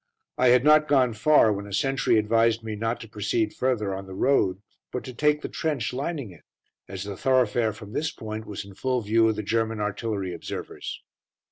I 0.39 0.47
had 0.47 0.63
not 0.63 0.87
gone 0.87 1.13
far 1.13 1.53
when 1.53 1.67
a 1.67 1.73
sentry 1.73 2.17
advised 2.17 2.63
me 2.63 2.75
not 2.75 2.99
to 3.01 3.07
proceed 3.07 3.53
further 3.53 3.93
on 3.93 4.07
the 4.07 4.15
road, 4.15 4.63
but 4.91 5.03
to 5.03 5.13
take 5.13 5.43
to 5.43 5.47
the 5.47 5.53
trench 5.53 5.93
lining 5.93 6.31
it, 6.31 6.43
as 6.87 7.03
the 7.03 7.15
thoroughfare 7.15 7.71
from 7.71 7.93
this 7.93 8.09
point 8.09 8.47
was 8.47 8.65
in 8.65 8.73
full 8.73 9.01
view 9.01 9.29
of 9.29 9.35
the 9.35 9.43
German 9.43 9.79
artillery 9.79 10.33
observers. 10.33 11.03